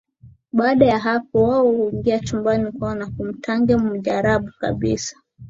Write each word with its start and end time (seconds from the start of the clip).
Baada 0.53 0.85
ya 0.85 0.99
hapo 0.99 1.43
wao 1.43 1.71
huingia 1.71 2.19
chumbani 2.19 2.71
kwao 2.71 2.95
kwa 3.17 3.25
mtanange 3.25 3.75
mujarab 3.77 4.49
kabisa 4.59 5.17